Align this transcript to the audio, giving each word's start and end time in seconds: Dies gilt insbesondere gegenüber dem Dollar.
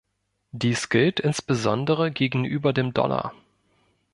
Dies 0.51 0.89
gilt 0.89 1.19
insbesondere 1.19 2.09
gegenüber 2.09 2.73
dem 2.73 2.91
Dollar. 2.91 3.35